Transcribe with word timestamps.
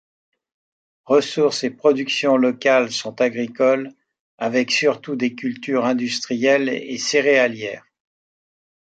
Ressources 1.05 1.63
et 1.63 1.69
productions 1.69 2.35
locales 2.35 2.91
sont 2.91 3.21
agricoles, 3.21 3.93
avec 4.39 4.71
surtout 4.71 5.15
des 5.15 5.35
cultures 5.35 5.85
industrielles 5.85 6.69
et 6.69 6.97
céréalières. 6.97 7.85